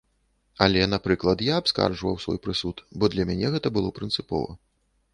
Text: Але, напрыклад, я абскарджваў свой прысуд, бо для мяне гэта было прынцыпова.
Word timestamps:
Але, 0.65 0.81
напрыклад, 0.93 1.43
я 1.51 1.59
абскарджваў 1.63 2.19
свой 2.25 2.41
прысуд, 2.49 2.75
бо 2.97 3.13
для 3.17 3.23
мяне 3.33 3.47
гэта 3.57 3.67
было 3.81 3.89
прынцыпова. 4.01 4.61